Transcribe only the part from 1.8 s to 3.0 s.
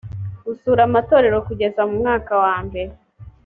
mu mwaka wambere